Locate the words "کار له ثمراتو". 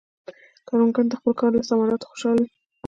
1.39-2.09